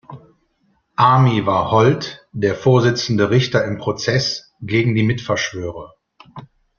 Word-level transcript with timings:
Army 0.97 1.45
war 1.45 1.69
Holt 1.69 2.25
der 2.31 2.55
vorsitzende 2.55 3.29
Richter 3.29 3.63
im 3.65 3.77
Prozess 3.77 4.51
gegen 4.59 4.95
die 4.95 5.03
Mitverschwörer. 5.03 5.93